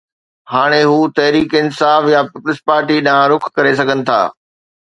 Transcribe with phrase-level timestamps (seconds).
[0.53, 4.21] هاڻي هو تحريڪ انصاف يا پيپلز پارٽي ڏانهن رخ ڪري سگهن ٿا